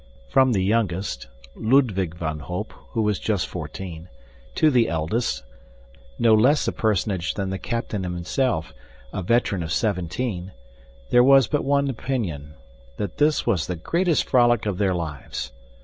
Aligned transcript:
From 0.27 0.51
the 0.53 0.63
youngest 0.63 1.27
(Ludwig 1.53 2.15
van 2.15 2.39
Holp, 2.39 2.73
who 2.93 3.03
was 3.03 3.19
just 3.19 3.45
fourteen) 3.45 4.09
to 4.55 4.71
the 4.71 4.89
eldest, 4.89 5.43
no 6.17 6.33
less 6.33 6.67
a 6.67 6.71
personage 6.71 7.35
than 7.35 7.51
the 7.51 7.59
captain 7.59 8.01
himself, 8.01 8.73
a 9.13 9.21
veteran 9.21 9.61
of 9.61 9.71
seventeen, 9.71 10.53
there 11.11 11.23
was 11.23 11.45
but 11.45 11.63
one 11.63 11.87
opinion 11.87 12.55
that 12.97 13.17
this 13.17 13.45
was 13.45 13.67
the 13.67 13.75
greatest 13.75 14.27
frolic 14.27 14.65
of 14.65 14.79
their 14.79 14.95
lives. 14.95 15.51